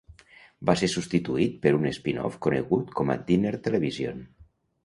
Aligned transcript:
Va 0.69 0.73
ser 0.81 0.89
substituït 0.93 1.59
per 1.67 1.75
un 1.81 1.85
spin-off 1.99 2.39
conegut 2.47 2.97
com 3.01 3.15
a 3.15 3.19
Dinner 3.29 3.53
Television. 3.69 4.29